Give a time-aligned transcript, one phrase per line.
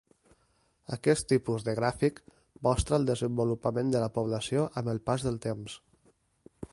[0.95, 2.17] Aquest tipus de gràfic
[2.69, 5.81] mostra el desenvolupament de la població amb el pas del temps.